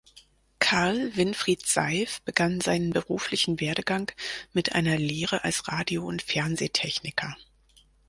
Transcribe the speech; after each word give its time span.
Karl-Winfried 0.57 1.63
Seif 1.63 2.23
begann 2.23 2.59
seinen 2.59 2.89
beruflichen 2.89 3.59
Werdegang 3.59 4.11
mit 4.51 4.73
einer 4.73 4.97
Lehre 4.97 5.43
als 5.43 5.67
Radio- 5.67 6.07
und 6.07 6.23
Fernsehtechniker. 6.23 7.37